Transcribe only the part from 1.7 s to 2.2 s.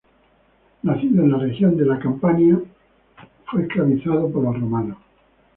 de la